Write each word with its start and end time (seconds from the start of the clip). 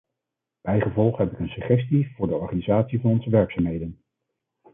Bijgevolg 0.61 1.17
heb 1.17 1.31
ik 1.31 1.39
een 1.39 1.47
suggestie 1.47 2.13
voor 2.15 2.27
de 2.27 2.35
organisatie 2.35 2.99
van 3.01 3.09
onze 3.09 3.29
werkzaamheden. 3.29 4.01